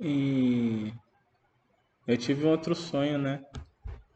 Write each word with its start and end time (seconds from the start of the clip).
e 0.00 0.92
eu 2.06 2.16
tive 2.16 2.46
outro 2.46 2.74
sonho, 2.74 3.18
né? 3.18 3.44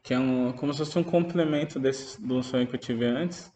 Que 0.02 0.14
é 0.14 0.18
um, 0.18 0.52
como 0.52 0.72
se 0.72 0.78
fosse 0.78 0.98
um 0.98 1.04
complemento 1.04 1.78
desse, 1.78 2.20
do 2.20 2.42
sonho 2.42 2.66
que 2.66 2.74
eu 2.74 2.80
tive 2.80 3.04
antes, 3.04 3.52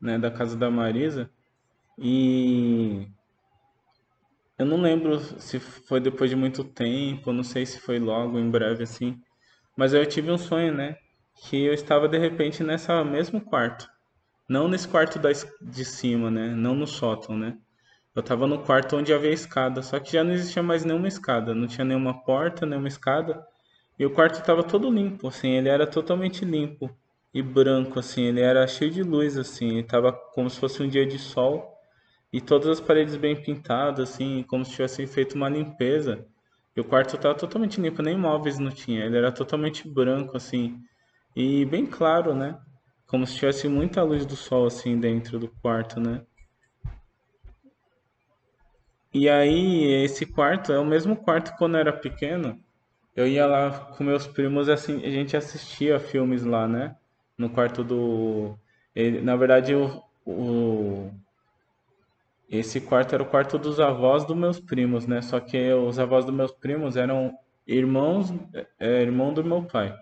né? 0.00 0.18
Da 0.18 0.30
casa 0.30 0.56
da 0.56 0.70
Marisa. 0.70 1.30
E 1.96 3.08
eu 4.58 4.66
não 4.66 4.80
lembro 4.80 5.18
se 5.40 5.58
foi 5.58 6.00
depois 6.00 6.28
de 6.28 6.36
muito 6.36 6.62
tempo, 6.62 7.32
não 7.32 7.42
sei 7.42 7.64
se 7.64 7.80
foi 7.80 7.98
logo, 7.98 8.38
em 8.38 8.50
breve, 8.50 8.82
assim. 8.82 9.18
Mas 9.76 9.94
eu 9.94 10.04
tive 10.04 10.30
um 10.30 10.38
sonho, 10.38 10.74
né? 10.74 10.96
Que 11.36 11.64
eu 11.64 11.72
estava 11.72 12.08
de 12.08 12.18
repente 12.18 12.62
nessa 12.62 13.02
mesmo 13.04 13.40
quarto. 13.40 13.88
Não 14.48 14.68
nesse 14.68 14.88
quarto 14.88 15.18
da, 15.18 15.30
de 15.32 15.84
cima, 15.84 16.30
né? 16.30 16.54
Não 16.54 16.74
no 16.74 16.86
sótão, 16.86 17.36
né? 17.36 17.56
Eu 18.18 18.20
estava 18.20 18.48
no 18.48 18.58
quarto 18.58 18.96
onde 18.96 19.14
havia 19.14 19.30
escada, 19.30 19.80
só 19.80 20.00
que 20.00 20.14
já 20.14 20.24
não 20.24 20.32
existia 20.32 20.60
mais 20.60 20.84
nenhuma 20.84 21.06
escada, 21.06 21.54
não 21.54 21.68
tinha 21.68 21.84
nenhuma 21.84 22.12
porta, 22.24 22.66
nenhuma 22.66 22.88
escada. 22.88 23.46
E 23.96 24.04
o 24.04 24.10
quarto 24.10 24.40
estava 24.40 24.64
todo 24.64 24.90
limpo, 24.90 25.28
assim, 25.28 25.50
ele 25.50 25.68
era 25.68 25.86
totalmente 25.86 26.44
limpo 26.44 26.90
e 27.32 27.40
branco, 27.40 28.00
assim, 28.00 28.24
ele 28.24 28.40
era 28.40 28.66
cheio 28.66 28.90
de 28.90 29.04
luz, 29.04 29.38
assim, 29.38 29.78
estava 29.78 30.12
como 30.12 30.50
se 30.50 30.58
fosse 30.58 30.82
um 30.82 30.88
dia 30.88 31.06
de 31.06 31.16
sol 31.16 31.72
e 32.32 32.40
todas 32.40 32.66
as 32.66 32.80
paredes 32.80 33.14
bem 33.14 33.40
pintadas, 33.40 34.10
assim, 34.10 34.44
como 34.48 34.64
se 34.64 34.72
tivessem 34.72 35.06
feito 35.06 35.36
uma 35.36 35.48
limpeza. 35.48 36.26
E 36.76 36.80
o 36.80 36.84
quarto 36.84 37.14
estava 37.14 37.36
totalmente 37.36 37.80
limpo, 37.80 38.02
nem 38.02 38.18
móveis 38.18 38.58
não 38.58 38.72
tinha, 38.72 39.04
ele 39.04 39.16
era 39.16 39.30
totalmente 39.30 39.88
branco, 39.88 40.36
assim, 40.36 40.76
e 41.36 41.64
bem 41.66 41.86
claro, 41.86 42.34
né? 42.34 42.58
Como 43.06 43.24
se 43.24 43.36
tivesse 43.36 43.68
muita 43.68 44.02
luz 44.02 44.26
do 44.26 44.34
sol, 44.34 44.66
assim, 44.66 44.98
dentro 44.98 45.38
do 45.38 45.46
quarto, 45.62 46.00
né? 46.00 46.22
E 49.18 49.28
aí, 49.28 50.04
esse 50.04 50.24
quarto 50.24 50.72
é 50.72 50.78
o 50.78 50.84
mesmo 50.84 51.16
quarto 51.16 51.52
quando 51.58 51.74
eu 51.74 51.80
era 51.80 51.92
pequeno. 51.92 52.56
Eu 53.16 53.26
ia 53.26 53.46
lá 53.46 53.72
com 53.96 54.04
meus 54.04 54.28
primos, 54.28 54.68
assim, 54.68 55.04
a 55.04 55.10
gente 55.10 55.36
assistia 55.36 55.98
filmes 55.98 56.44
lá, 56.44 56.68
né? 56.68 56.94
No 57.36 57.50
quarto 57.50 57.82
do. 57.82 58.56
Ele, 58.94 59.20
na 59.20 59.34
verdade, 59.34 59.74
o, 59.74 60.00
o, 60.24 61.10
esse 62.48 62.80
quarto 62.80 63.12
era 63.12 63.20
o 63.24 63.26
quarto 63.26 63.58
dos 63.58 63.80
avós 63.80 64.24
dos 64.24 64.36
meus 64.36 64.60
primos, 64.60 65.04
né? 65.04 65.20
Só 65.20 65.40
que 65.40 65.72
os 65.72 65.98
avós 65.98 66.24
dos 66.24 66.32
meus 66.32 66.52
primos 66.52 66.96
eram 66.96 67.36
irmãos, 67.66 68.32
é, 68.78 69.02
irmão 69.02 69.34
do 69.34 69.42
meu 69.42 69.64
pai. 69.64 69.92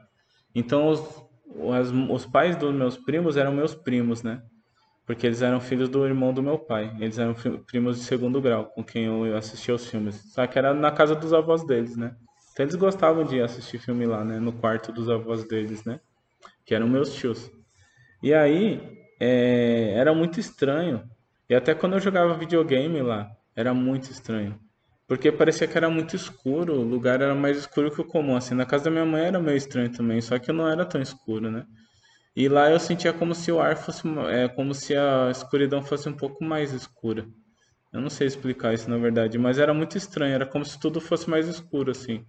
Então, 0.55 0.89
os, 0.89 1.01
os, 1.55 1.91
os 2.11 2.27
pais 2.27 2.55
dos 2.55 2.75
meus 2.75 2.99
primos 2.99 3.39
eram 3.39 3.51
meus 3.51 3.75
primos, 3.75 4.23
né? 4.23 4.43
Porque 5.07 5.25
eles 5.25 5.41
eram 5.41 5.61
filhos 5.61 5.89
do 5.89 6.05
irmão 6.05 6.35
do 6.35 6.43
meu 6.43 6.59
pai. 6.59 6.95
Eles 6.99 7.17
eram 7.17 7.33
primos 7.65 7.99
de 7.99 8.05
segundo 8.05 8.41
grau, 8.41 8.67
com 8.67 8.83
quem 8.83 9.05
eu 9.05 9.37
assistia 9.37 9.73
os 9.73 9.89
filmes. 9.89 10.17
Só 10.33 10.45
que 10.47 10.59
era 10.59 10.75
na 10.75 10.91
casa 10.91 11.15
dos 11.15 11.33
avós 11.33 11.65
deles, 11.65 11.97
né? 11.97 12.17
Então 12.53 12.65
eles 12.65 12.75
gostavam 12.75 13.23
de 13.23 13.41
assistir 13.41 13.79
filme 13.79 14.05
lá, 14.05 14.25
né? 14.25 14.41
No 14.41 14.53
quarto 14.53 14.91
dos 14.91 15.09
avós 15.09 15.47
deles, 15.47 15.85
né? 15.85 16.01
Que 16.65 16.75
eram 16.75 16.89
meus 16.89 17.15
tios. 17.15 17.49
E 18.21 18.35
aí, 18.35 18.81
é, 19.21 19.93
era 19.97 20.13
muito 20.13 20.41
estranho. 20.41 21.09
E 21.49 21.55
até 21.55 21.73
quando 21.73 21.93
eu 21.93 22.01
jogava 22.01 22.35
videogame 22.35 23.01
lá, 23.01 23.31
era 23.55 23.73
muito 23.73 24.11
estranho. 24.11 24.59
Porque 25.07 25.31
parecia 25.31 25.69
que 25.69 25.79
era 25.79 25.89
muito 25.89 26.17
escuro, 26.17 26.81
o 26.81 26.83
lugar 26.83 27.21
era 27.21 27.33
mais 27.33 27.59
escuro 27.59 27.93
que 27.93 28.01
o 28.01 28.05
comum. 28.05 28.35
Assim, 28.35 28.57
na 28.57 28.67
casa 28.67 28.85
da 28.85 28.91
minha 28.91 29.05
mãe 29.07 29.27
era 29.27 29.39
meio 29.39 29.57
estranho 29.57 29.93
também, 29.93 30.21
só 30.21 30.37
que 30.37 30.51
não 30.51 30.69
era 30.69 30.85
tão 30.85 31.01
escuro, 31.01 31.49
né? 31.49 31.65
E 32.37 32.51
lá 32.51 32.71
eu 32.71 32.79
sentia 32.79 33.15
como 33.15 33.35
se 33.35 33.51
o 33.51 33.59
ar 33.59 33.79
fosse, 33.79 34.07
é, 34.29 34.47
como 34.47 34.75
se 34.75 34.95
a 34.95 35.31
escuridão 35.31 35.83
fosse 35.83 36.07
um 36.07 36.13
pouco 36.13 36.45
mais 36.45 36.73
escura. 36.75 37.27
Eu 37.91 38.01
não 38.03 38.11
sei 38.11 38.27
explicar 38.27 38.75
isso 38.75 38.91
na 38.91 38.99
verdade, 38.99 39.39
mas 39.39 39.59
era 39.59 39.73
muito 39.73 39.97
estranho, 39.97 40.35
era 40.35 40.45
como 40.45 40.63
se 40.63 40.79
tudo 40.79 41.01
fosse 41.01 41.31
mais 41.31 41.49
escuro, 41.49 41.91
assim. 41.91 42.27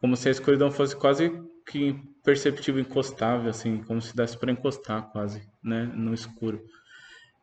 Como 0.00 0.16
se 0.16 0.28
a 0.28 0.30
escuridão 0.30 0.70
fosse 0.70 0.96
quase 0.96 1.30
que 1.66 1.94
perceptível, 2.24 2.80
encostável, 2.80 3.50
assim, 3.50 3.82
como 3.82 4.00
se 4.00 4.16
desse 4.16 4.38
para 4.38 4.50
encostar 4.50 5.10
quase, 5.12 5.46
né, 5.62 5.90
no 5.94 6.14
escuro. 6.14 6.64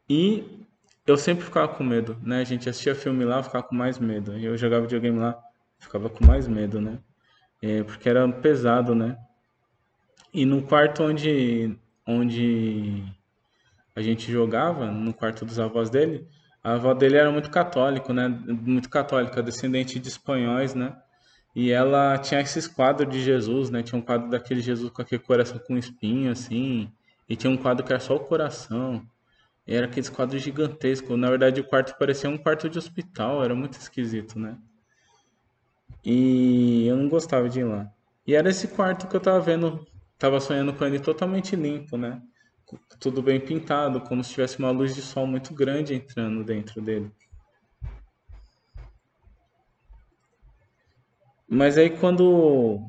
E 0.10 0.66
eu 1.06 1.18
sempre 1.18 1.46
ficava 1.46 1.68
com 1.68 1.84
medo, 1.84 2.18
né? 2.24 2.42
A 2.42 2.44
gente 2.44 2.68
assistia 2.68 2.96
filme 2.96 3.26
lá, 3.26 3.44
ficava 3.44 3.64
com 3.64 3.76
mais 3.76 4.00
medo. 4.00 4.34
Eu 4.38 4.58
jogava 4.58 4.82
videogame 4.82 5.20
lá, 5.20 5.40
ficava 5.80 6.10
com 6.10 6.26
mais 6.26 6.48
medo, 6.48 6.82
né? 6.82 7.00
É, 7.62 7.84
porque 7.84 8.10
era 8.10 8.28
pesado, 8.28 8.96
né? 8.96 9.18
E 10.34 10.46
no 10.46 10.64
quarto 10.64 11.04
onde 11.04 11.78
onde 12.08 13.04
a 13.96 14.02
gente 14.02 14.32
jogava, 14.32 14.90
no 14.90 15.14
quarto 15.14 15.44
dos 15.44 15.60
avós 15.60 15.90
dele, 15.90 16.28
a 16.64 16.74
avó 16.74 16.94
dele 16.94 17.18
era 17.18 17.32
muito 17.32 17.50
católico, 17.50 18.14
né? 18.14 18.28
Muito 18.28 18.90
católica, 18.90 19.44
descendente 19.44 20.00
de 20.00 20.08
espanhóis, 20.08 20.74
né? 20.74 20.96
E 21.56 21.72
ela 21.72 22.18
tinha 22.18 22.40
esses 22.42 22.68
quadros 22.68 23.12
de 23.12 23.20
Jesus, 23.22 23.70
né? 23.70 23.82
Tinha 23.82 23.98
um 23.98 24.02
quadro 24.02 24.30
daquele 24.30 24.62
Jesus 24.62 24.92
com 24.92 25.02
aquele 25.02 25.22
coração 25.22 25.60
com 25.60 25.78
espinho, 25.78 26.32
assim. 26.32 26.92
E 27.28 27.36
tinha 27.36 27.52
um 27.52 27.58
quadro 27.58 27.86
que 27.86 27.92
era 27.92 28.00
só 28.00 28.16
o 28.16 28.20
coração. 28.20 29.02
E 29.66 29.74
era 29.76 29.88
aqueles 29.88 30.10
quadros 30.10 30.42
gigantescos. 30.42 31.18
Na 31.18 31.30
verdade, 31.30 31.60
o 31.60 31.64
quarto 31.64 31.98
parecia 31.98 32.30
um 32.30 32.38
quarto 32.38 32.70
de 32.70 32.78
hospital. 32.78 33.44
Era 33.44 33.56
muito 33.56 33.74
esquisito, 33.80 34.38
né? 34.38 34.58
E 36.06 36.86
eu 36.88 36.96
não 36.96 37.10
gostava 37.10 37.50
de 37.50 37.62
ir 37.62 37.64
lá. 37.64 37.90
E 38.26 38.36
era 38.36 38.50
esse 38.50 38.68
quarto 38.68 39.08
que 39.08 39.16
eu 39.16 39.20
tava 39.20 39.40
vendo 39.40 39.86
Tava 40.18 40.40
sonhando 40.40 40.74
com 40.74 40.86
ele 40.86 41.00
totalmente 41.00 41.56
limpo, 41.56 41.98
né? 41.98 42.22
Tudo 43.00 43.22
bem 43.22 43.40
pintado, 43.40 44.02
como 44.02 44.24
se 44.24 44.32
tivesse 44.32 44.60
uma 44.60 44.72
luz 44.72 44.94
de 44.96 45.02
sol 45.02 45.28
muito 45.28 45.54
grande 45.54 45.94
entrando 45.94 46.44
dentro 46.44 46.82
dele. 46.82 47.12
Mas 51.50 51.78
aí 51.78 51.90
quando 51.90 52.82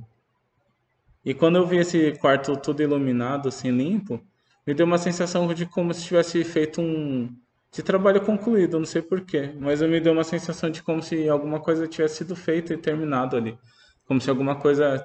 e 1.25 1.35
quando 1.35 1.57
eu 1.57 1.67
vi 1.67 1.77
esse 1.77 2.13
quarto 2.19 2.57
todo 2.57 2.83
iluminado, 2.83 3.49
assim, 3.49 3.71
limpo, 3.71 4.21
me 4.67 4.73
deu 4.75 4.87
uma 4.87 4.99
sensação 4.99 5.53
de 5.53 5.67
como 5.67 5.93
se 5.93 6.05
tivesse 6.05 6.43
feito 6.45 6.81
um 6.81 7.29
de 7.71 7.83
trabalho 7.83 8.23
concluído, 8.25 8.79
não 8.79 8.87
sei 8.87 9.03
porquê, 9.03 9.53
mas 9.61 9.83
me 9.83 10.01
deu 10.01 10.13
uma 10.15 10.25
sensação 10.25 10.71
de 10.71 10.83
como 10.83 11.03
se 11.03 11.29
alguma 11.29 11.61
coisa 11.61 11.87
tivesse 11.87 12.17
sido 12.17 12.35
feita 12.35 12.73
e 12.73 12.79
terminado 12.79 13.37
ali, 13.37 13.59
como 14.07 14.21
se 14.21 14.31
alguma 14.31 14.57
coisa 14.57 15.05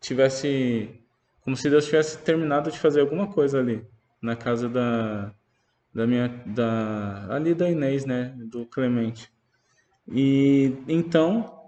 tivesse 0.00 1.01
como 1.42 1.56
se 1.56 1.68
Deus 1.68 1.86
tivesse 1.86 2.18
terminado 2.18 2.70
de 2.70 2.78
fazer 2.78 3.00
alguma 3.00 3.26
coisa 3.26 3.58
ali 3.58 3.84
na 4.20 4.36
casa 4.36 4.68
da 4.68 5.32
da 5.94 6.06
minha 6.06 6.28
da 6.46 7.26
ali 7.30 7.54
da 7.54 7.68
Inês, 7.68 8.06
né, 8.06 8.34
do 8.50 8.64
Clemente. 8.66 9.30
E 10.08 10.74
então 10.88 11.60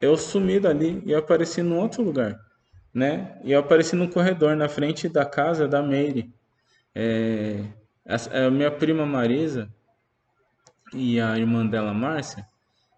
eu 0.00 0.16
sumi 0.16 0.60
dali 0.60 1.02
e 1.06 1.14
apareci 1.14 1.62
num 1.62 1.78
outro 1.78 2.02
lugar, 2.02 2.38
né? 2.92 3.38
E 3.44 3.52
eu 3.52 3.60
apareci 3.60 3.96
num 3.96 4.08
corredor 4.08 4.56
na 4.56 4.68
frente 4.68 5.08
da 5.08 5.24
casa 5.24 5.66
da 5.68 5.82
Meire. 5.82 6.32
É, 6.94 7.64
a, 8.06 8.46
a 8.46 8.50
minha 8.50 8.70
prima 8.70 9.06
Marisa 9.06 9.72
e 10.92 11.20
a 11.20 11.38
irmã 11.38 11.66
dela 11.66 11.94
Márcia, 11.94 12.46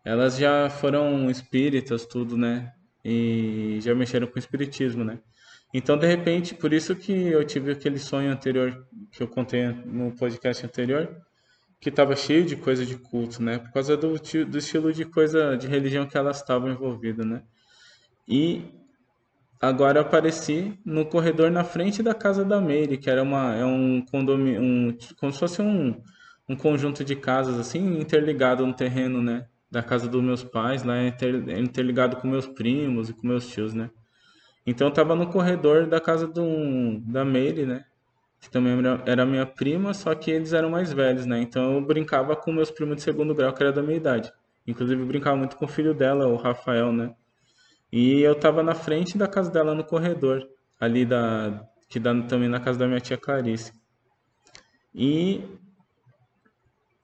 elas 0.05 0.37
já 0.37 0.71
foram 0.71 1.31
espíritas 1.31 2.07
tudo, 2.07 2.37
né? 2.37 2.73
E 3.05 3.79
já 3.83 3.95
mexeram 3.95 4.27
com 4.27 4.39
espiritismo, 4.39 5.05
né? 5.05 5.19
Então, 5.73 5.97
de 5.97 6.07
repente, 6.07 6.55
por 6.55 6.73
isso 6.73 6.95
que 6.95 7.13
eu 7.13 7.45
tive 7.47 7.73
aquele 7.73 7.99
sonho 7.99 8.31
anterior 8.31 8.87
que 9.11 9.23
eu 9.23 9.29
contei 9.29 9.67
no 9.67 10.13
podcast 10.13 10.65
anterior, 10.67 11.17
que 11.81 11.89
estava 11.89 12.15
cheio 12.15 12.45
de 12.45 12.57
coisa 12.57 12.85
de 12.85 12.97
culto, 12.97 13.43
né? 13.43 13.59
Por 13.59 13.73
causa 13.73 13.97
do, 13.97 14.15
do 14.47 14.59
estilo 14.59 14.93
de 14.93 15.05
coisa 15.07 15.57
de 15.57 15.67
religião 15.67 16.07
que 16.07 16.17
elas 16.17 16.39
estavam 16.39 16.71
envolvidas, 16.71 17.25
né? 17.27 17.43
E 18.29 18.63
agora 19.61 19.99
eu 19.99 20.03
apareci 20.03 20.79
no 20.85 21.07
corredor 21.07 21.51
na 21.51 21.65
frente 21.65 22.03
da 22.03 22.15
casa 22.15 22.45
da 22.45 22.61
Meire, 22.61 22.99
que 22.99 23.09
era 23.11 23.23
uma 23.23 23.55
é 23.55 23.65
um 23.65 24.05
condomínio, 24.05 24.63
um, 24.63 24.97
como 25.19 25.33
se 25.33 25.39
fosse 25.39 25.63
um, 25.63 26.01
um 26.49 26.55
conjunto 26.55 27.03
de 27.03 27.17
casas 27.17 27.59
assim 27.59 27.99
interligado 27.99 28.67
no 28.67 28.75
terreno, 28.75 29.23
né? 29.23 29.47
Da 29.71 29.83
casa 29.83 30.07
dos 30.07 30.23
meus 30.23 30.45
pais, 30.45 30.83
lá 30.83 31.03
inter, 31.03 31.35
interligado 31.59 32.17
com 32.19 32.29
meus 32.29 32.47
primos 32.47 33.09
e 33.09 33.15
com 33.15 33.27
meus 33.27 33.47
tios, 33.49 33.73
né? 33.73 33.91
Então 34.67 34.89
eu 34.89 34.93
tava 34.93 35.15
no 35.15 35.29
corredor 35.29 35.87
da 35.87 36.01
casa 36.01 36.27
do, 36.27 37.01
da 37.01 37.25
Meire, 37.25 37.67
né? 37.67 37.85
Que 38.41 38.51
também 38.51 38.75
era 39.07 39.25
minha 39.27 39.47
prima, 39.47 39.95
só 39.95 40.15
que 40.15 40.31
eles 40.31 40.53
eram 40.53 40.71
mais 40.71 40.93
velhos, 40.93 41.27
né? 41.27 41.41
Então 41.41 41.75
eu 41.75 41.81
brincava 41.81 42.35
com 42.37 42.53
meus 42.53 42.71
primos 42.71 42.97
de 42.97 43.03
segundo 43.03 43.35
grau, 43.35 43.53
que 43.53 43.63
era 43.63 43.73
da 43.73 43.83
minha 43.83 43.97
idade. 43.97 44.33
Inclusive 44.67 45.01
eu 45.01 45.07
brincava 45.07 45.37
muito 45.37 45.57
com 45.57 45.65
o 45.65 45.69
filho 45.69 45.95
dela, 45.95 46.27
o 46.27 46.37
Rafael, 46.37 46.93
né? 46.93 47.15
E 47.93 48.21
eu 48.23 48.35
tava 48.35 48.63
na 48.63 48.75
frente 48.75 49.19
da 49.19 49.29
casa 49.29 49.51
dela 49.51 49.75
no 49.75 49.85
corredor, 49.85 50.49
ali 50.81 51.05
da 51.05 51.67
que 51.89 52.01
dá 52.01 52.15
também 52.23 52.49
na 52.49 52.59
casa 52.59 52.79
da 52.79 52.87
minha 52.87 53.01
tia 53.01 53.19
Clarice. 53.19 53.73
E 54.95 55.45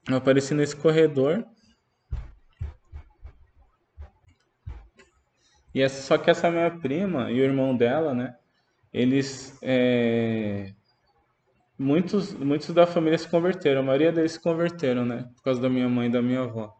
eu 0.09 0.17
apareci 0.17 0.55
nesse 0.55 0.75
corredor 0.75 1.45
E 5.73 5.81
essa, 5.81 6.01
só 6.01 6.17
que 6.17 6.29
essa 6.29 6.49
minha 6.51 6.71
prima 6.79 7.31
e 7.31 7.39
o 7.41 7.43
irmão 7.43 7.75
dela, 7.75 8.13
né? 8.13 8.35
Eles. 8.93 9.57
É, 9.61 10.73
muitos, 11.77 12.33
muitos 12.33 12.73
da 12.73 12.85
família 12.85 13.17
se 13.17 13.27
converteram, 13.29 13.81
a 13.81 13.83
maioria 13.83 14.11
deles 14.11 14.33
se 14.33 14.39
converteram, 14.41 15.05
né? 15.05 15.29
Por 15.35 15.43
causa 15.43 15.61
da 15.61 15.69
minha 15.69 15.87
mãe 15.87 16.07
e 16.07 16.11
da 16.11 16.21
minha 16.21 16.41
avó. 16.41 16.73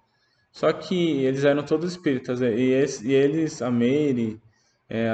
Só 0.52 0.72
que 0.74 1.24
eles 1.24 1.44
eram 1.46 1.64
todos 1.64 1.92
espíritas, 1.94 2.42
é, 2.42 2.54
e, 2.56 2.72
esse- 2.74 3.08
e 3.08 3.14
eles, 3.14 3.62
a 3.62 3.72
Mary, 3.72 4.42
é, 4.90 5.10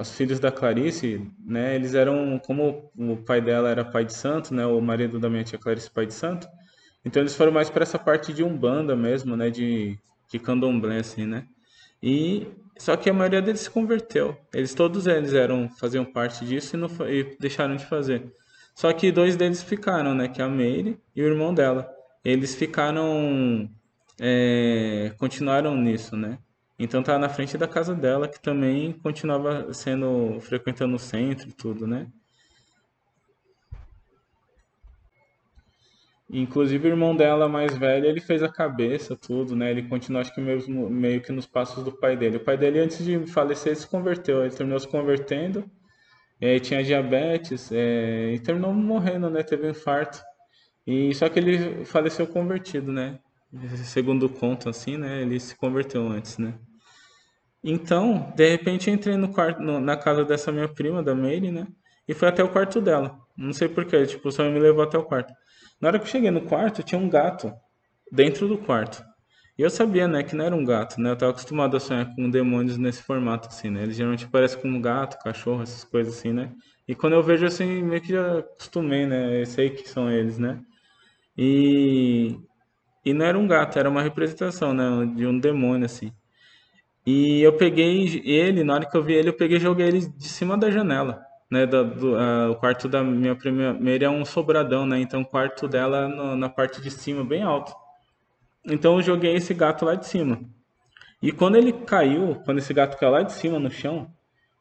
os 0.00 0.12
filhos 0.16 0.40
da 0.40 0.52
Clarice, 0.52 1.30
né, 1.46 1.74
eles 1.76 1.94
eram, 1.94 2.38
como 2.46 2.90
o 2.96 3.16
pai 3.18 3.40
dela 3.40 3.70
era 3.70 3.84
pai 3.84 4.04
de 4.04 4.14
santo, 4.14 4.54
né, 4.54 4.66
o 4.66 4.80
marido 4.80 5.20
da 5.20 5.30
minha 5.30 5.44
tia 5.44 5.58
Clarice, 5.58 5.90
pai 5.90 6.06
de 6.06 6.14
santo, 6.14 6.48
então 7.04 7.22
eles 7.22 7.36
foram 7.36 7.52
mais 7.52 7.70
para 7.70 7.82
essa 7.84 7.98
parte 7.98 8.32
de 8.32 8.44
Umbanda 8.44 8.96
mesmo, 8.96 9.36
né, 9.36 9.50
de, 9.50 9.98
de 10.30 10.38
candomblé, 10.38 10.98
assim, 11.00 11.26
né. 11.26 11.46
E 12.02 12.46
só 12.78 12.96
que 12.96 13.10
a 13.10 13.12
maioria 13.12 13.42
deles 13.42 13.62
se 13.62 13.70
converteu. 13.70 14.36
Eles 14.54 14.72
todos 14.74 15.06
eles 15.06 15.34
eram 15.34 15.68
faziam 15.68 16.04
parte 16.04 16.44
disso 16.44 16.76
e, 16.76 16.78
não, 16.78 16.88
e 17.08 17.36
deixaram 17.38 17.76
de 17.76 17.84
fazer. 17.84 18.32
Só 18.74 18.92
que 18.92 19.10
dois 19.10 19.36
deles 19.36 19.62
ficaram, 19.62 20.14
né, 20.14 20.28
que 20.28 20.40
é 20.40 20.44
a 20.44 20.48
Mary 20.48 20.98
e 21.14 21.22
o 21.22 21.26
irmão 21.26 21.52
dela. 21.52 21.90
Eles 22.24 22.54
ficaram 22.54 23.68
é, 24.20 25.12
continuaram 25.18 25.76
nisso, 25.76 26.16
né? 26.16 26.38
Então 26.78 27.02
tá 27.02 27.18
na 27.18 27.28
frente 27.28 27.58
da 27.58 27.66
casa 27.66 27.94
dela, 27.94 28.28
que 28.28 28.40
também 28.40 28.92
continuava 28.92 29.72
sendo 29.74 30.40
frequentando 30.40 30.94
o 30.94 30.98
centro 30.98 31.48
e 31.48 31.52
tudo, 31.52 31.86
né? 31.86 32.06
Inclusive 36.30 36.88
o 36.88 36.90
irmão 36.92 37.16
dela 37.16 37.48
mais 37.48 37.76
velho, 37.76 38.06
ele 38.06 38.20
fez 38.20 38.42
a 38.42 38.48
cabeça, 38.50 39.16
tudo, 39.16 39.56
né? 39.56 39.70
Ele 39.70 39.82
continua, 39.88 40.20
acho 40.20 40.34
que 40.34 40.40
mesmo, 40.40 40.88
meio 40.90 41.22
que 41.22 41.32
nos 41.32 41.46
passos 41.46 41.82
do 41.82 41.90
pai 41.92 42.16
dele. 42.16 42.36
O 42.36 42.44
pai 42.44 42.56
dele, 42.56 42.80
antes 42.80 43.02
de 43.04 43.18
falecer, 43.26 43.74
se 43.76 43.86
converteu. 43.86 44.42
Ele 44.42 44.54
terminou 44.54 44.78
se 44.78 44.86
convertendo, 44.88 45.64
aí 46.42 46.60
tinha 46.60 46.84
diabetes, 46.84 47.70
é, 47.72 48.32
e 48.34 48.40
terminou 48.40 48.72
morrendo, 48.74 49.30
né? 49.30 49.42
Teve 49.42 49.66
um 49.68 49.70
infarto. 49.70 50.20
E 50.86 51.14
só 51.14 51.28
que 51.28 51.38
ele 51.40 51.84
faleceu 51.86 52.26
convertido, 52.26 52.92
né? 52.92 53.18
Segundo 53.84 54.28
conto, 54.28 54.68
assim, 54.68 54.96
né? 54.98 55.22
Ele 55.22 55.40
se 55.40 55.56
converteu 55.56 56.06
antes, 56.08 56.38
né? 56.38 56.54
Então, 57.62 58.32
de 58.36 58.48
repente, 58.48 58.90
entrei 58.90 59.16
no 59.16 59.32
quarto, 59.32 59.60
no- 59.60 59.80
na 59.80 59.96
casa 59.96 60.24
dessa 60.24 60.52
minha 60.52 60.68
prima, 60.68 61.02
da 61.02 61.14
Mary, 61.14 61.50
né? 61.50 61.66
E 62.06 62.14
fui 62.14 62.28
até 62.28 62.42
o 62.42 62.48
quarto 62.48 62.80
dela. 62.80 63.18
Não 63.36 63.52
sei 63.52 63.68
por 63.68 63.84
quê, 63.84 64.06
tipo, 64.06 64.30
só 64.32 64.44
me 64.44 64.58
levou 64.58 64.82
até 64.82 64.96
o 64.96 65.04
quarto. 65.04 65.32
Na 65.80 65.88
hora 65.88 65.98
que 65.98 66.04
eu 66.04 66.10
cheguei 66.10 66.30
no 66.30 66.42
quarto, 66.42 66.82
tinha 66.82 67.00
um 67.00 67.08
gato 67.08 67.52
dentro 68.10 68.48
do 68.48 68.58
quarto. 68.58 69.02
E 69.58 69.62
eu 69.62 69.70
sabia, 69.70 70.06
né, 70.06 70.22
que 70.22 70.36
não 70.36 70.44
era 70.44 70.54
um 70.54 70.64
gato, 70.64 71.00
né? 71.00 71.10
Eu 71.10 71.16
tava 71.16 71.32
acostumado 71.32 71.76
a 71.76 71.80
sonhar 71.80 72.14
com 72.14 72.30
demônios 72.30 72.78
nesse 72.78 73.02
formato, 73.02 73.48
assim, 73.48 73.70
né? 73.70 73.82
Eles 73.82 73.96
geralmente 73.96 74.28
parecem 74.28 74.60
com 74.60 74.68
um 74.68 74.80
gato, 74.80 75.18
cachorro, 75.22 75.62
essas 75.62 75.82
coisas 75.82 76.16
assim, 76.16 76.32
né? 76.32 76.52
E 76.86 76.94
quando 76.94 77.14
eu 77.14 77.22
vejo 77.22 77.44
assim, 77.44 77.82
meio 77.82 78.00
que 78.00 78.12
já 78.12 78.38
acostumei, 78.38 79.04
né? 79.04 79.40
Eu 79.40 79.46
sei 79.46 79.70
que 79.70 79.88
são 79.88 80.10
eles, 80.10 80.38
né? 80.38 80.60
E, 81.36 82.38
e 83.04 83.12
não 83.12 83.26
era 83.26 83.38
um 83.38 83.48
gato, 83.48 83.78
era 83.78 83.90
uma 83.90 84.02
representação, 84.02 84.72
né? 84.72 84.84
De 85.16 85.26
um 85.26 85.38
demônio, 85.38 85.86
assim. 85.86 86.12
E 87.06 87.40
eu 87.42 87.56
peguei 87.56 88.22
ele, 88.24 88.62
na 88.62 88.74
hora 88.74 88.86
que 88.88 88.96
eu 88.96 89.02
vi 89.02 89.14
ele, 89.14 89.30
eu 89.30 89.36
peguei 89.36 89.56
e 89.56 89.60
joguei 89.60 89.88
ele 89.88 90.00
de 90.00 90.28
cima 90.28 90.56
da 90.56 90.70
janela, 90.70 91.20
né? 91.50 91.66
Da, 91.66 91.82
do, 91.82 92.16
ah, 92.16 92.50
o 92.50 92.56
quarto 92.56 92.88
da 92.88 93.02
minha 93.02 93.34
primeira 93.36 94.06
é 94.06 94.10
um 94.10 94.24
sobradão, 94.24 94.86
né? 94.86 95.00
Então 95.00 95.22
o 95.22 95.26
quarto 95.26 95.68
dela 95.68 96.08
no- 96.08 96.36
na 96.36 96.48
parte 96.48 96.80
de 96.80 96.90
cima, 96.90 97.24
bem 97.24 97.42
alto. 97.42 97.74
Então 98.66 98.96
eu 98.96 99.02
joguei 99.02 99.34
esse 99.36 99.54
gato 99.54 99.84
lá 99.84 99.94
de 99.94 100.06
cima. 100.06 100.40
E 101.22 101.32
quando 101.32 101.56
ele 101.56 101.72
caiu, 101.72 102.36
quando 102.44 102.58
esse 102.58 102.72
gato 102.74 102.98
caiu 102.98 103.12
lá 103.12 103.22
de 103.22 103.32
cima 103.32 103.58
no 103.58 103.70
chão, 103.70 104.10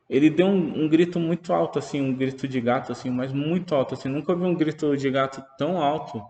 ele 0.09 0.29
deu 0.29 0.47
um, 0.47 0.83
um 0.85 0.89
grito 0.89 1.19
muito 1.19 1.53
alto, 1.53 1.79
assim, 1.79 2.01
um 2.01 2.15
grito 2.15 2.47
de 2.47 2.61
gato, 2.61 2.91
assim, 2.91 3.09
mas 3.09 3.33
muito 3.33 3.75
alto, 3.75 3.93
assim. 3.95 4.09
Nunca 4.09 4.35
vi 4.35 4.43
um 4.43 4.55
grito 4.55 4.95
de 4.97 5.09
gato 5.11 5.43
tão 5.57 5.81
alto 5.81 6.21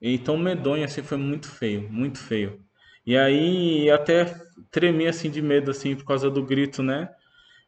e 0.00 0.18
tão 0.18 0.36
medonho, 0.38 0.84
assim, 0.84 1.02
foi 1.02 1.18
muito 1.18 1.48
feio, 1.50 1.88
muito 1.90 2.18
feio. 2.18 2.60
E 3.06 3.16
aí 3.16 3.90
até 3.90 4.26
tremi, 4.70 5.06
assim, 5.06 5.30
de 5.30 5.42
medo, 5.42 5.70
assim, 5.70 5.96
por 5.96 6.04
causa 6.04 6.30
do 6.30 6.44
grito, 6.44 6.82
né? 6.82 7.08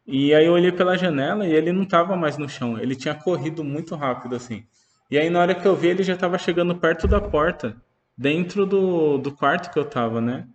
E 0.07 0.35
aí 0.35 0.47
eu 0.47 0.53
olhei 0.53 0.73
pela 0.73 0.99
janela 0.99 1.47
e 1.47 1.53
ele 1.53 1.73
não 1.73 1.85
tava 1.85 2.17
mais 2.17 2.37
no 2.37 2.49
chão, 2.49 2.79
ele 2.79 2.97
tinha 2.97 3.15
corrido 3.15 3.63
muito 3.63 3.95
rápido, 3.95 4.35
assim. 4.35 4.65
E 5.11 5.19
aí 5.19 5.31
na 5.31 5.41
hora 5.41 5.55
que 5.55 5.67
eu 5.67 5.77
vi, 5.77 5.89
ele 5.89 6.03
já 6.03 6.17
tava 6.17 6.39
chegando 6.39 6.75
perto 6.75 7.07
da 7.07 7.21
porta, 7.21 7.77
dentro 8.17 8.67
do, 8.67 9.19
do 9.19 9.31
quarto 9.33 9.71
que 9.73 9.79
eu 9.79 9.85
tava, 9.85 10.21
né? 10.21 10.47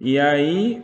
E 0.00 0.18
aí 0.18 0.82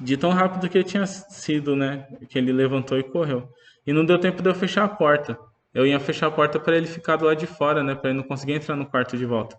de 0.00 0.16
tão 0.16 0.30
rápido 0.30 0.68
que 0.68 0.78
ele 0.78 0.84
tinha 0.84 1.06
sido, 1.06 1.74
né? 1.74 2.06
Que 2.28 2.38
ele 2.38 2.52
levantou 2.52 2.98
e 2.98 3.02
correu. 3.02 3.48
E 3.86 3.92
não 3.92 4.04
deu 4.04 4.18
tempo 4.18 4.42
de 4.42 4.48
eu 4.48 4.54
fechar 4.54 4.84
a 4.84 4.88
porta. 4.88 5.38
Eu 5.74 5.86
ia 5.86 5.98
fechar 5.98 6.26
a 6.28 6.30
porta 6.30 6.60
para 6.60 6.76
ele 6.76 6.86
ficar 6.86 7.16
do 7.16 7.24
lado 7.24 7.38
de 7.38 7.46
fora, 7.46 7.82
né? 7.82 7.94
Para 7.94 8.10
ele 8.10 8.18
não 8.18 8.26
conseguir 8.26 8.52
entrar 8.52 8.76
no 8.76 8.86
quarto 8.86 9.16
de 9.16 9.24
volta. 9.24 9.58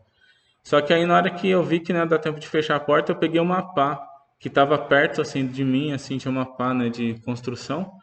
Só 0.64 0.80
que 0.82 0.94
aí 0.94 1.06
na 1.06 1.16
hora 1.16 1.30
que 1.30 1.50
eu 1.50 1.64
vi 1.64 1.80
que 1.80 1.92
não 1.92 2.02
ia 2.02 2.06
dar 2.06 2.20
tempo 2.20 2.40
de 2.40 2.48
fechar 2.48 2.76
a 2.76 2.80
porta, 2.80 3.12
eu 3.12 3.16
peguei 3.16 3.42
uma 3.42 3.74
pá 3.74 4.02
que 4.44 4.50
estava 4.50 4.78
perto 4.78 5.22
assim 5.22 5.48
de 5.48 5.64
mim, 5.64 5.94
assim, 5.94 6.18
tinha 6.18 6.30
uma 6.30 6.46
pá, 6.46 6.74
né, 6.74 6.90
de 6.90 7.14
construção. 7.22 7.94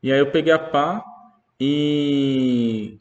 E 0.00 0.12
aí 0.12 0.20
eu 0.20 0.30
peguei 0.30 0.52
a 0.52 0.58
pá 0.58 1.04
e 1.58 3.00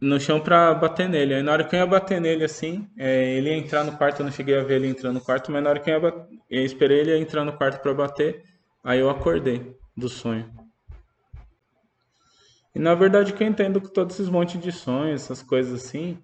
no 0.00 0.18
chão 0.18 0.40
pra 0.40 0.72
bater 0.72 1.06
nele. 1.06 1.34
Aí 1.34 1.42
na 1.42 1.52
hora 1.52 1.64
que 1.64 1.76
eu 1.76 1.80
ia 1.80 1.86
bater 1.86 2.18
nele 2.18 2.44
assim, 2.44 2.88
é, 2.96 3.34
ele 3.36 3.50
ia 3.50 3.58
entrar 3.58 3.84
no 3.84 3.94
quarto, 3.94 4.20
eu 4.20 4.24
não 4.24 4.32
cheguei 4.32 4.58
a 4.58 4.62
ver 4.62 4.76
ele 4.76 4.88
entrando 4.88 5.16
no 5.16 5.20
quarto, 5.20 5.52
mas 5.52 5.62
na 5.62 5.68
hora 5.68 5.80
que 5.80 5.90
eu 5.90 5.94
ia 5.96 6.00
bat- 6.00 6.28
eu 6.48 6.64
esperei 6.64 7.00
ele 7.00 7.18
entrar 7.18 7.44
no 7.44 7.52
quarto 7.52 7.82
pra 7.82 7.92
bater, 7.92 8.42
aí 8.82 9.00
eu 9.00 9.10
acordei 9.10 9.76
do 9.94 10.08
sonho. 10.08 10.50
E 12.74 12.78
na 12.78 12.94
verdade 12.94 13.34
que 13.34 13.44
eu 13.44 13.48
entendo 13.48 13.82
com 13.82 13.88
todos 13.88 14.14
esses 14.14 14.30
montes 14.30 14.58
de 14.58 14.72
sonhos, 14.72 15.24
essas 15.24 15.42
coisas 15.42 15.84
assim, 15.84 16.16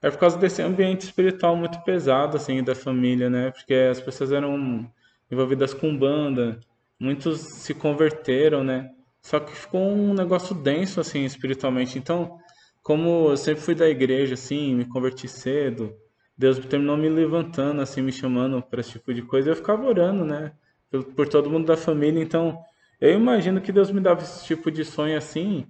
é 0.00 0.08
por 0.08 0.20
causa 0.20 0.38
desse 0.38 0.62
ambiente 0.62 1.00
espiritual 1.00 1.56
muito 1.56 1.82
pesado 1.82 2.36
assim 2.36 2.62
da 2.62 2.76
família, 2.76 3.28
né? 3.28 3.50
Porque 3.50 3.74
as 3.74 4.00
pessoas 4.00 4.30
eram 4.30 4.88
envolvidas 5.32 5.72
com 5.72 5.96
banda, 5.96 6.60
muitos 7.00 7.40
se 7.40 7.72
converteram, 7.72 8.62
né? 8.62 8.90
Só 9.22 9.40
que 9.40 9.52
ficou 9.52 9.80
um 9.80 10.12
negócio 10.12 10.54
denso 10.54 11.00
assim 11.00 11.24
espiritualmente. 11.24 11.98
Então, 11.98 12.38
como 12.82 13.30
eu 13.30 13.36
sempre 13.36 13.62
fui 13.62 13.74
da 13.74 13.88
igreja 13.88 14.34
assim, 14.34 14.74
me 14.74 14.84
converti 14.84 15.26
cedo, 15.26 15.94
Deus 16.36 16.58
terminou 16.58 16.96
me 16.96 17.08
levantando 17.08 17.80
assim, 17.80 18.02
me 18.02 18.12
chamando 18.12 18.60
para 18.60 18.80
esse 18.80 18.92
tipo 18.92 19.14
de 19.14 19.22
coisa, 19.22 19.50
eu 19.50 19.56
ficava 19.56 19.86
orando, 19.86 20.24
né? 20.24 20.52
Por, 20.90 21.04
por 21.04 21.28
todo 21.28 21.48
mundo 21.48 21.66
da 21.66 21.76
família, 21.76 22.22
então 22.22 22.58
eu 23.00 23.14
imagino 23.14 23.60
que 23.60 23.72
Deus 23.72 23.90
me 23.90 24.00
dava 24.00 24.22
esse 24.22 24.44
tipo 24.44 24.70
de 24.70 24.84
sonho 24.84 25.16
assim, 25.16 25.66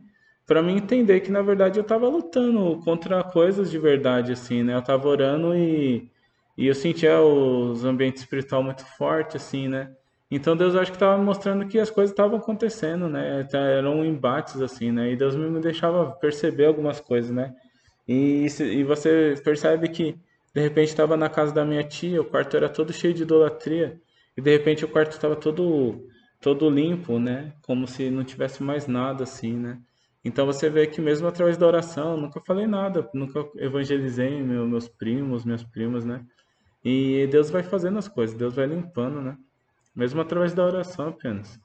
para 0.47 0.62
mim 0.62 0.76
entender 0.76 1.20
que 1.20 1.31
na 1.31 1.43
verdade 1.43 1.79
eu 1.79 1.82
estava 1.82 2.09
lutando 2.09 2.81
contra 2.85 3.23
coisas 3.23 3.70
de 3.70 3.79
verdade 3.79 4.32
assim, 4.32 4.62
né? 4.62 4.75
Eu 4.75 4.81
estava 4.81 5.09
orando 5.09 5.55
e 5.55 6.11
e 6.56 6.66
eu 6.66 6.75
sentia 6.75 7.20
os 7.20 7.84
ambientes 7.84 8.22
espiritual 8.22 8.62
muito 8.62 8.84
forte 8.96 9.37
assim, 9.37 9.69
né? 9.69 9.90
Então 10.31 10.56
Deus 10.56 10.75
acho 10.75 10.90
que 10.90 10.97
estava 10.97 11.21
mostrando 11.23 11.66
que 11.68 11.78
as 11.78 11.90
coisas 11.90 12.11
estavam 12.12 12.38
acontecendo, 12.38 13.09
né? 13.09 13.44
Tá- 13.44 13.59
Eram 13.59 14.04
embates 14.04 14.61
assim, 14.61 14.90
né? 14.90 15.12
E 15.12 15.16
Deus 15.16 15.35
me 15.37 15.61
deixava 15.61 16.11
perceber 16.12 16.66
algumas 16.66 17.00
coisas, 17.00 17.30
né? 17.30 17.54
E, 18.06 18.47
e 18.61 18.85
você 18.85 19.35
percebe 19.44 19.88
que 19.88 20.16
de 20.54 20.61
repente 20.61 20.88
estava 20.88 21.16
na 21.16 21.28
casa 21.28 21.52
da 21.54 21.64
minha 21.64 21.82
tia, 21.85 22.21
o 22.21 22.25
quarto 22.25 22.56
era 22.56 22.68
todo 22.68 22.92
cheio 22.92 23.14
de 23.14 23.23
idolatria, 23.23 24.00
e 24.37 24.40
de 24.42 24.50
repente 24.50 24.85
o 24.85 24.88
quarto 24.88 25.12
estava 25.12 25.37
todo 25.37 26.06
todo 26.40 26.68
limpo, 26.68 27.18
né? 27.21 27.52
Como 27.62 27.87
se 27.87 28.11
não 28.11 28.25
tivesse 28.25 28.62
mais 28.62 28.87
nada 28.88 29.23
assim, 29.25 29.52
né? 29.56 29.78
Então 30.25 30.44
você 30.47 30.68
vê 30.68 30.87
que 30.87 31.00
mesmo 31.00 31.26
através 31.28 31.56
da 31.56 31.66
oração, 31.66 32.16
nunca 32.16 32.40
falei 32.40 32.66
nada, 32.66 33.09
nunca 33.14 33.49
evangelizei 33.56 34.42
meu- 34.42 34.66
meus 34.66 34.88
primos, 34.88 35.44
minhas 35.44 35.62
primas, 35.62 36.04
né? 36.04 36.25
E 36.85 37.27
Deus 37.29 37.51
vai 37.51 37.62
fazendo 37.62 37.99
as 37.99 38.09
coisas, 38.09 38.37
Deus 38.37 38.55
vai 38.55 38.67
limpando, 38.67 39.21
né? 39.21 39.37
Mesmo 39.95 40.21
através 40.21 40.53
da 40.55 40.65
oração 40.65 41.09
apenas. 41.09 41.61